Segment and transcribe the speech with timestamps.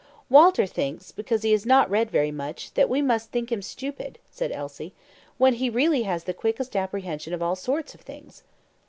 [0.31, 4.17] "Walter thinks, because he has not read very much, that we must think him stupid,"
[4.31, 4.95] said Elsie,
[5.37, 8.41] "when he really has the quickest apprehension of all sorts of things."